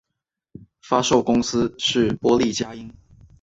[0.81, 2.91] 发售公司是波丽佳音。